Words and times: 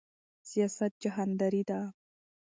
سیاست 0.49 0.93
جهانداری 1.03 1.63
ده 1.67 1.79